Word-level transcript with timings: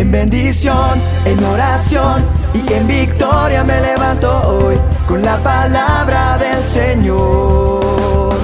En 0.00 0.10
bendición, 0.10 0.98
en 1.26 1.44
oración 1.44 2.24
y 2.54 2.72
en 2.72 2.88
victoria 2.88 3.62
me 3.62 3.82
levanto 3.82 4.30
hoy 4.48 4.74
con 5.06 5.20
la 5.20 5.36
palabra 5.42 6.38
del 6.38 6.62
Señor. 6.62 8.34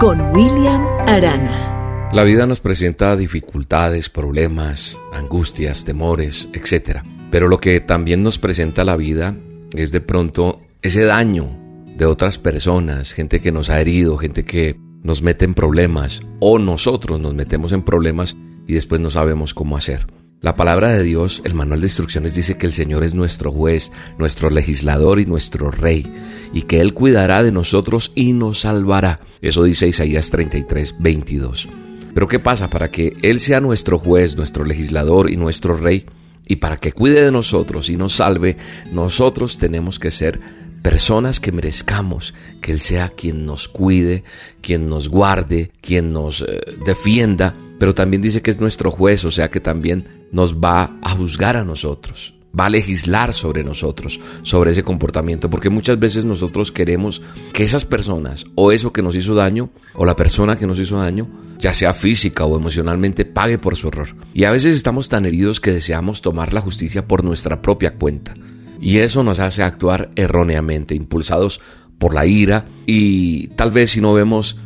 Con 0.00 0.34
William 0.34 0.82
Arana. 1.06 2.10
La 2.14 2.24
vida 2.24 2.46
nos 2.46 2.60
presenta 2.60 3.14
dificultades, 3.18 4.08
problemas, 4.08 4.98
angustias, 5.12 5.84
temores, 5.84 6.48
etc. 6.54 7.00
Pero 7.30 7.48
lo 7.48 7.60
que 7.60 7.80
también 7.80 8.22
nos 8.22 8.38
presenta 8.38 8.82
la 8.82 8.96
vida 8.96 9.34
es 9.74 9.92
de 9.92 10.00
pronto 10.00 10.62
ese 10.80 11.04
daño 11.04 11.50
de 11.98 12.06
otras 12.06 12.38
personas, 12.38 13.12
gente 13.12 13.40
que 13.40 13.52
nos 13.52 13.68
ha 13.68 13.78
herido, 13.78 14.16
gente 14.16 14.46
que 14.46 14.80
nos 15.02 15.22
mete 15.22 15.44
en 15.44 15.54
problemas 15.54 16.22
o 16.40 16.58
nosotros 16.58 17.20
nos 17.20 17.34
metemos 17.34 17.72
en 17.72 17.82
problemas 17.82 18.36
y 18.66 18.74
después 18.74 19.00
no 19.00 19.10
sabemos 19.10 19.54
cómo 19.54 19.76
hacer. 19.76 20.06
La 20.40 20.56
palabra 20.56 20.92
de 20.92 21.04
Dios, 21.04 21.40
el 21.44 21.54
manual 21.54 21.80
de 21.80 21.86
instrucciones 21.86 22.34
dice 22.34 22.58
que 22.58 22.66
el 22.66 22.72
Señor 22.72 23.04
es 23.04 23.14
nuestro 23.14 23.52
juez, 23.52 23.92
nuestro 24.18 24.50
legislador 24.50 25.20
y 25.20 25.26
nuestro 25.26 25.70
rey, 25.70 26.12
y 26.52 26.62
que 26.62 26.80
Él 26.80 26.94
cuidará 26.94 27.44
de 27.44 27.52
nosotros 27.52 28.10
y 28.16 28.32
nos 28.32 28.60
salvará. 28.60 29.20
Eso 29.40 29.62
dice 29.62 29.86
Isaías 29.86 30.32
33, 30.32 30.96
22. 30.98 31.68
Pero 32.12 32.26
¿qué 32.26 32.40
pasa? 32.40 32.68
Para 32.70 32.90
que 32.90 33.16
Él 33.22 33.38
sea 33.38 33.60
nuestro 33.60 34.00
juez, 34.00 34.36
nuestro 34.36 34.64
legislador 34.64 35.30
y 35.30 35.36
nuestro 35.36 35.76
rey, 35.76 36.06
y 36.44 36.56
para 36.56 36.76
que 36.76 36.90
cuide 36.90 37.22
de 37.22 37.30
nosotros 37.30 37.88
y 37.88 37.96
nos 37.96 38.14
salve, 38.14 38.56
nosotros 38.90 39.58
tenemos 39.58 40.00
que 40.00 40.10
ser 40.10 40.40
personas 40.82 41.40
que 41.40 41.52
merezcamos 41.52 42.34
que 42.60 42.72
Él 42.72 42.80
sea 42.80 43.10
quien 43.10 43.46
nos 43.46 43.68
cuide, 43.68 44.24
quien 44.60 44.88
nos 44.88 45.08
guarde, 45.08 45.70
quien 45.80 46.12
nos 46.12 46.42
eh, 46.42 46.60
defienda, 46.84 47.54
pero 47.78 47.94
también 47.94 48.22
dice 48.22 48.42
que 48.42 48.50
es 48.50 48.60
nuestro 48.60 48.90
juez, 48.90 49.24
o 49.24 49.30
sea 49.30 49.48
que 49.48 49.60
también 49.60 50.26
nos 50.32 50.56
va 50.56 50.98
a 51.02 51.10
juzgar 51.10 51.56
a 51.56 51.64
nosotros, 51.64 52.34
va 52.58 52.66
a 52.66 52.70
legislar 52.70 53.32
sobre 53.32 53.64
nosotros, 53.64 54.20
sobre 54.42 54.72
ese 54.72 54.82
comportamiento, 54.82 55.48
porque 55.48 55.70
muchas 55.70 55.98
veces 55.98 56.24
nosotros 56.24 56.72
queremos 56.72 57.22
que 57.52 57.64
esas 57.64 57.84
personas 57.84 58.46
o 58.54 58.72
eso 58.72 58.92
que 58.92 59.02
nos 59.02 59.16
hizo 59.16 59.34
daño 59.34 59.70
o 59.94 60.04
la 60.04 60.16
persona 60.16 60.56
que 60.56 60.66
nos 60.66 60.78
hizo 60.78 60.98
daño, 60.98 61.28
ya 61.58 61.72
sea 61.74 61.92
física 61.92 62.44
o 62.44 62.56
emocionalmente, 62.56 63.24
pague 63.24 63.58
por 63.58 63.76
su 63.76 63.88
error. 63.88 64.08
Y 64.34 64.44
a 64.44 64.50
veces 64.50 64.74
estamos 64.74 65.08
tan 65.08 65.26
heridos 65.26 65.60
que 65.60 65.72
deseamos 65.72 66.22
tomar 66.22 66.52
la 66.52 66.60
justicia 66.60 67.06
por 67.06 67.24
nuestra 67.24 67.62
propia 67.62 67.94
cuenta. 67.94 68.34
Y 68.82 68.98
eso 68.98 69.22
nos 69.22 69.38
hace 69.38 69.62
actuar 69.62 70.10
erróneamente, 70.16 70.96
impulsados 70.96 71.60
por 71.98 72.14
la 72.14 72.26
ira. 72.26 72.66
Y 72.84 73.46
tal 73.48 73.70
vez 73.70 73.92
si 73.92 74.00
no 74.00 74.12
vemos 74.12 74.58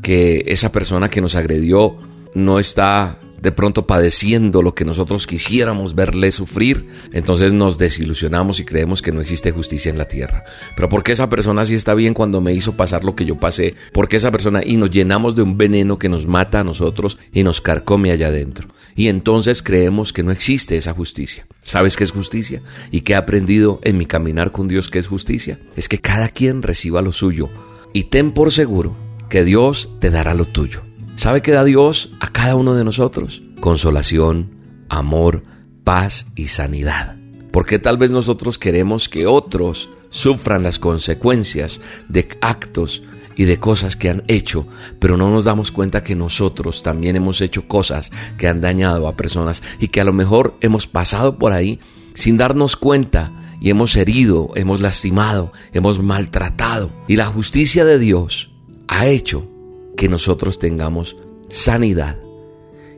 que 0.00 0.44
esa 0.46 0.70
persona 0.70 1.10
que 1.10 1.20
nos 1.20 1.34
agredió 1.34 1.98
no 2.34 2.60
está 2.60 3.18
de 3.44 3.52
pronto 3.52 3.86
padeciendo 3.86 4.62
lo 4.62 4.74
que 4.74 4.86
nosotros 4.86 5.26
quisiéramos 5.26 5.94
verle 5.94 6.32
sufrir, 6.32 6.88
entonces 7.12 7.52
nos 7.52 7.76
desilusionamos 7.76 8.58
y 8.58 8.64
creemos 8.64 9.02
que 9.02 9.12
no 9.12 9.20
existe 9.20 9.52
justicia 9.52 9.90
en 9.90 9.98
la 9.98 10.08
tierra. 10.08 10.44
Pero 10.74 10.88
¿por 10.88 11.02
qué 11.02 11.12
esa 11.12 11.28
persona 11.28 11.66
sí 11.66 11.74
está 11.74 11.92
bien 11.92 12.14
cuando 12.14 12.40
me 12.40 12.54
hizo 12.54 12.72
pasar 12.72 13.04
lo 13.04 13.14
que 13.14 13.26
yo 13.26 13.36
pasé? 13.36 13.74
¿Por 13.92 14.08
qué 14.08 14.16
esa 14.16 14.32
persona? 14.32 14.62
Y 14.64 14.78
nos 14.78 14.90
llenamos 14.90 15.36
de 15.36 15.42
un 15.42 15.58
veneno 15.58 15.98
que 15.98 16.08
nos 16.08 16.26
mata 16.26 16.60
a 16.60 16.64
nosotros 16.64 17.18
y 17.34 17.42
nos 17.42 17.60
carcome 17.60 18.12
allá 18.12 18.28
adentro. 18.28 18.68
Y 18.96 19.08
entonces 19.08 19.62
creemos 19.62 20.14
que 20.14 20.22
no 20.22 20.32
existe 20.32 20.78
esa 20.78 20.94
justicia. 20.94 21.46
¿Sabes 21.60 21.98
qué 21.98 22.04
es 22.04 22.12
justicia? 22.12 22.62
¿Y 22.90 23.02
qué 23.02 23.12
he 23.12 23.16
aprendido 23.16 23.78
en 23.84 23.98
mi 23.98 24.06
caminar 24.06 24.52
con 24.52 24.68
Dios 24.68 24.88
que 24.88 24.98
es 24.98 25.06
justicia? 25.06 25.58
Es 25.76 25.90
que 25.90 25.98
cada 25.98 26.28
quien 26.28 26.62
reciba 26.62 27.02
lo 27.02 27.12
suyo. 27.12 27.50
Y 27.92 28.04
ten 28.04 28.32
por 28.32 28.52
seguro 28.52 28.96
que 29.28 29.44
Dios 29.44 29.90
te 30.00 30.08
dará 30.08 30.32
lo 30.32 30.46
tuyo. 30.46 30.83
¿Sabe 31.16 31.42
qué 31.42 31.52
da 31.52 31.62
Dios 31.62 32.10
a 32.18 32.32
cada 32.32 32.56
uno 32.56 32.74
de 32.74 32.84
nosotros? 32.84 33.42
Consolación, 33.60 34.50
amor, 34.88 35.44
paz 35.84 36.26
y 36.34 36.48
sanidad. 36.48 37.16
Porque 37.52 37.78
tal 37.78 37.98
vez 37.98 38.10
nosotros 38.10 38.58
queremos 38.58 39.08
que 39.08 39.26
otros 39.26 39.90
sufran 40.10 40.64
las 40.64 40.80
consecuencias 40.80 41.80
de 42.08 42.28
actos 42.40 43.04
y 43.36 43.44
de 43.44 43.58
cosas 43.60 43.96
que 43.96 44.10
han 44.10 44.24
hecho, 44.26 44.66
pero 44.98 45.16
no 45.16 45.30
nos 45.30 45.44
damos 45.44 45.70
cuenta 45.70 46.02
que 46.02 46.16
nosotros 46.16 46.82
también 46.82 47.14
hemos 47.14 47.40
hecho 47.40 47.68
cosas 47.68 48.10
que 48.36 48.48
han 48.48 48.60
dañado 48.60 49.06
a 49.06 49.16
personas 49.16 49.62
y 49.78 49.88
que 49.88 50.00
a 50.00 50.04
lo 50.04 50.12
mejor 50.12 50.56
hemos 50.60 50.86
pasado 50.88 51.38
por 51.38 51.52
ahí 51.52 51.78
sin 52.14 52.36
darnos 52.36 52.76
cuenta 52.76 53.32
y 53.60 53.70
hemos 53.70 53.96
herido, 53.96 54.50
hemos 54.56 54.80
lastimado, 54.80 55.52
hemos 55.72 56.02
maltratado. 56.02 56.90
Y 57.06 57.16
la 57.16 57.26
justicia 57.26 57.84
de 57.84 57.98
Dios 57.98 58.50
ha 58.88 59.06
hecho 59.06 59.48
que 59.96 60.08
nosotros 60.08 60.58
tengamos 60.58 61.16
sanidad 61.48 62.18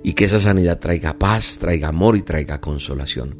y 0.02 0.12
que 0.12 0.24
esa 0.24 0.40
sanidad 0.40 0.78
traiga 0.78 1.18
paz, 1.18 1.58
traiga 1.58 1.88
amor 1.88 2.16
y 2.16 2.22
traiga 2.22 2.60
consolación. 2.60 3.36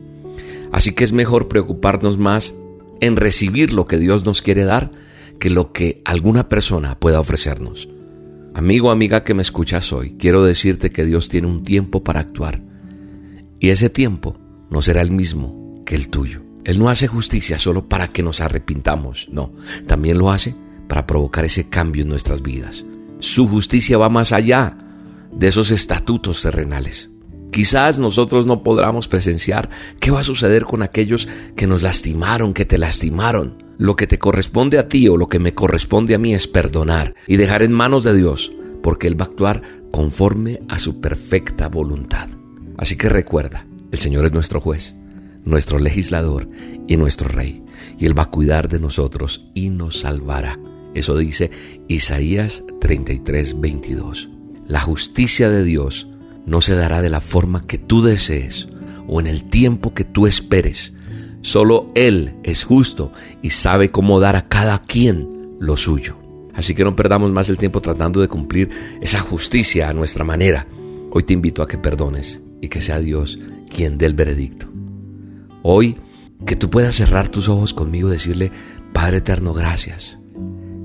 Así 0.72 0.92
que 0.92 1.04
es 1.04 1.12
mejor 1.12 1.48
preocuparnos 1.48 2.18
más 2.18 2.54
en 3.00 3.16
recibir 3.16 3.72
lo 3.72 3.86
que 3.86 3.98
Dios 3.98 4.24
nos 4.24 4.42
quiere 4.42 4.64
dar 4.64 4.90
que 5.38 5.50
lo 5.50 5.72
que 5.72 6.00
alguna 6.04 6.48
persona 6.48 6.98
pueda 6.98 7.20
ofrecernos. 7.20 7.88
Amigo, 8.54 8.90
amiga 8.90 9.22
que 9.22 9.34
me 9.34 9.42
escuchas 9.42 9.92
hoy, 9.92 10.16
quiero 10.18 10.42
decirte 10.42 10.90
que 10.90 11.04
Dios 11.04 11.28
tiene 11.28 11.46
un 11.46 11.62
tiempo 11.62 12.02
para 12.02 12.20
actuar 12.20 12.62
y 13.60 13.68
ese 13.68 13.90
tiempo 13.90 14.36
no 14.70 14.82
será 14.82 15.02
el 15.02 15.10
mismo 15.10 15.82
que 15.84 15.94
el 15.94 16.08
tuyo. 16.08 16.42
Él 16.64 16.78
no 16.78 16.88
hace 16.88 17.06
justicia 17.06 17.58
solo 17.58 17.88
para 17.88 18.08
que 18.08 18.22
nos 18.22 18.40
arrepintamos, 18.40 19.28
no, 19.30 19.52
también 19.86 20.18
lo 20.18 20.30
hace 20.30 20.56
para 20.88 21.06
provocar 21.06 21.44
ese 21.44 21.68
cambio 21.68 22.02
en 22.02 22.08
nuestras 22.08 22.42
vidas. 22.42 22.84
Su 23.18 23.48
justicia 23.48 23.98
va 23.98 24.08
más 24.08 24.32
allá 24.32 24.76
de 25.32 25.48
esos 25.48 25.70
estatutos 25.70 26.42
terrenales. 26.42 27.10
Quizás 27.50 27.98
nosotros 27.98 28.46
no 28.46 28.62
podamos 28.62 29.08
presenciar 29.08 29.70
qué 30.00 30.10
va 30.10 30.20
a 30.20 30.24
suceder 30.24 30.64
con 30.64 30.82
aquellos 30.82 31.28
que 31.56 31.66
nos 31.66 31.82
lastimaron, 31.82 32.52
que 32.52 32.66
te 32.66 32.76
lastimaron. 32.76 33.64
Lo 33.78 33.96
que 33.96 34.06
te 34.06 34.18
corresponde 34.18 34.78
a 34.78 34.88
ti 34.88 35.08
o 35.08 35.16
lo 35.16 35.28
que 35.28 35.38
me 35.38 35.54
corresponde 35.54 36.14
a 36.14 36.18
mí 36.18 36.34
es 36.34 36.46
perdonar 36.46 37.14
y 37.26 37.36
dejar 37.36 37.62
en 37.62 37.72
manos 37.72 38.04
de 38.04 38.14
Dios, 38.14 38.52
porque 38.82 39.06
Él 39.06 39.18
va 39.18 39.24
a 39.24 39.28
actuar 39.28 39.62
conforme 39.90 40.60
a 40.68 40.78
su 40.78 41.00
perfecta 41.00 41.68
voluntad. 41.68 42.28
Así 42.76 42.96
que 42.96 43.08
recuerda, 43.08 43.66
el 43.90 43.98
Señor 43.98 44.26
es 44.26 44.32
nuestro 44.32 44.60
juez, 44.60 44.96
nuestro 45.44 45.78
legislador 45.78 46.48
y 46.86 46.96
nuestro 46.96 47.28
rey, 47.28 47.62
y 47.98 48.04
Él 48.04 48.18
va 48.18 48.24
a 48.24 48.30
cuidar 48.30 48.68
de 48.68 48.80
nosotros 48.80 49.48
y 49.54 49.70
nos 49.70 50.00
salvará. 50.00 50.58
Eso 50.96 51.14
dice 51.14 51.50
Isaías 51.88 52.64
33, 52.80 53.60
22. 53.60 54.30
La 54.66 54.80
justicia 54.80 55.50
de 55.50 55.62
Dios 55.62 56.08
no 56.46 56.62
se 56.62 56.74
dará 56.74 57.02
de 57.02 57.10
la 57.10 57.20
forma 57.20 57.66
que 57.66 57.76
tú 57.76 58.00
desees 58.00 58.68
o 59.06 59.20
en 59.20 59.26
el 59.26 59.44
tiempo 59.44 59.92
que 59.92 60.04
tú 60.04 60.26
esperes. 60.26 60.94
Solo 61.42 61.92
Él 61.94 62.34
es 62.44 62.64
justo 62.64 63.12
y 63.42 63.50
sabe 63.50 63.90
cómo 63.90 64.20
dar 64.20 64.36
a 64.36 64.48
cada 64.48 64.78
quien 64.84 65.56
lo 65.60 65.76
suyo. 65.76 66.16
Así 66.54 66.74
que 66.74 66.82
no 66.82 66.96
perdamos 66.96 67.30
más 67.30 67.50
el 67.50 67.58
tiempo 67.58 67.82
tratando 67.82 68.22
de 68.22 68.28
cumplir 68.28 68.70
esa 69.02 69.20
justicia 69.20 69.90
a 69.90 69.92
nuestra 69.92 70.24
manera. 70.24 70.66
Hoy 71.10 71.24
te 71.24 71.34
invito 71.34 71.60
a 71.62 71.68
que 71.68 71.76
perdones 71.76 72.40
y 72.62 72.68
que 72.68 72.80
sea 72.80 73.00
Dios 73.00 73.38
quien 73.68 73.98
dé 73.98 74.06
el 74.06 74.14
veredicto. 74.14 74.66
Hoy 75.62 75.98
que 76.46 76.56
tú 76.56 76.70
puedas 76.70 76.96
cerrar 76.96 77.30
tus 77.30 77.50
ojos 77.50 77.74
conmigo 77.74 78.08
y 78.08 78.12
decirle, 78.12 78.50
Padre 78.94 79.18
eterno, 79.18 79.52
gracias. 79.52 80.18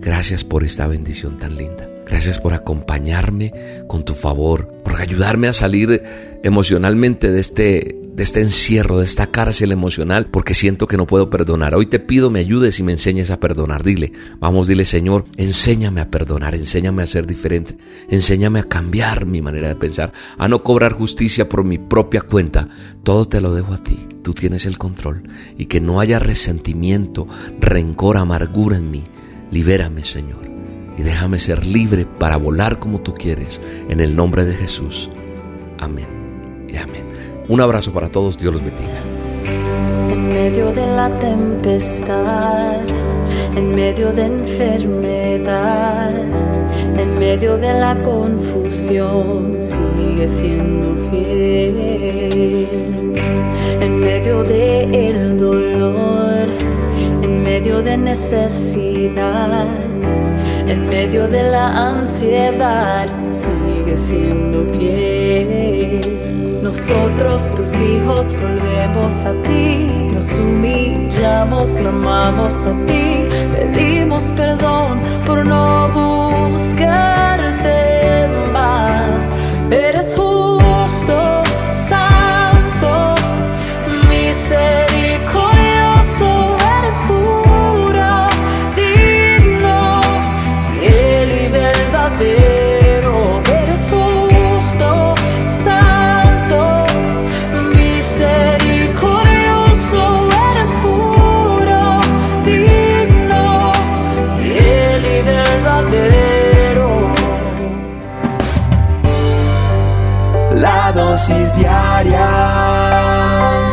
Gracias 0.02 0.44
por 0.44 0.64
esta 0.64 0.88
bendición 0.88 1.38
tan 1.38 1.56
linda. 1.56 1.88
Gracias 2.08 2.40
por 2.40 2.54
acompañarme 2.56 3.54
con 3.88 4.04
tu 4.04 4.16
favor, 4.16 4.68
por 4.84 5.00
ayudarme 5.00 5.48
a 5.48 5.54
salir 5.54 6.02
emocionalmente 6.44 7.32
de 7.32 7.40
este, 7.40 8.00
de 8.12 8.24
este 8.24 8.42
encierro, 8.42 8.98
de 8.98 9.06
esta 9.06 9.28
cárcel 9.28 9.72
emocional, 9.72 10.28
porque 10.32 10.56
siento 10.56 10.88
que 10.88 10.98
no 10.98 11.06
puedo 11.06 11.30
perdonar. 11.30 11.76
Hoy 11.76 11.86
te 11.86 12.00
pido 12.00 12.32
me 12.32 12.40
ayudes 12.40 12.80
y 12.80 12.84
me 12.84 12.94
enseñes 12.94 13.30
a 13.30 13.40
perdonar. 13.40 13.84
Dile, 13.84 14.12
vamos, 14.40 14.68
dile 14.68 14.86
Señor, 14.86 15.26
enséñame 15.38 16.02
a 16.02 16.10
perdonar, 16.10 16.56
enséñame 16.56 17.04
a 17.04 17.08
ser 17.08 17.28
diferente, 17.28 17.78
enséñame 18.10 18.60
a 18.60 18.64
cambiar 18.64 19.28
mi 19.28 19.44
manera 19.44 19.68
de 19.68 19.76
pensar, 19.76 20.14
a 20.40 20.48
no 20.48 20.64
cobrar 20.64 20.94
justicia 20.94 21.48
por 21.48 21.64
mi 21.64 21.78
propia 21.78 22.22
cuenta. 22.22 22.70
Todo 23.04 23.26
te 23.26 23.40
lo 23.40 23.54
dejo 23.54 23.76
a 23.76 23.84
ti, 23.84 24.08
tú 24.24 24.34
tienes 24.34 24.66
el 24.66 24.80
control 24.80 25.30
y 25.60 25.68
que 25.68 25.80
no 25.80 26.00
haya 26.00 26.18
resentimiento, 26.18 27.28
rencor, 27.60 28.18
amargura 28.18 28.78
en 28.78 28.90
mí 28.90 29.04
Libérame, 29.52 30.04
Señor, 30.06 30.40
y 30.98 31.04
déjame 31.04 31.38
ser 31.38 31.66
libre 31.66 32.06
para 32.06 32.38
volar 32.38 32.80
como 32.80 33.02
tú 33.02 33.14
quieres, 33.14 33.62
en 33.90 34.00
el 34.00 34.16
nombre 34.16 34.46
de 34.46 34.56
Jesús. 34.56 35.10
Amén 35.78 36.08
y 36.70 36.78
amén. 36.78 37.04
Un 37.50 37.60
abrazo 37.60 37.92
para 37.92 38.10
todos, 38.10 38.38
Dios 38.38 38.54
los 38.54 38.64
bendiga. 38.64 39.02
En 40.10 40.30
medio 40.30 40.72
de 40.72 40.86
la 40.96 41.10
tempestad, 41.20 42.80
en 43.56 43.76
medio 43.76 44.14
de 44.14 44.26
enfermedad, 44.26 46.14
en 46.98 47.20
medio 47.20 47.58
de 47.58 47.74
la 47.74 47.98
confusión, 47.98 49.58
sigue 49.62 50.28
siendo 50.30 50.51
de 57.92 57.98
necesidad, 57.98 59.68
en 60.66 60.86
medio 60.86 61.28
de 61.28 61.44
la 61.44 61.68
ansiedad, 61.90 63.08
sigue 63.34 63.98
siendo 63.98 64.64
fiel. 64.74 66.62
Nosotros, 66.64 67.54
tus 67.54 67.74
hijos, 67.76 68.34
volvemos 68.40 69.14
a 69.26 69.34
ti, 69.44 69.88
nos 70.14 70.32
humillamos, 70.40 71.70
clamamos 71.74 72.54
a 72.66 72.74
ti, 72.86 73.28
pedimos 73.52 74.24
perdón 74.38 75.02
por 75.26 75.46
no 75.46 75.90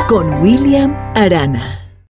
Con 0.06 0.43
William 0.43 0.95
Arana. 1.15 1.88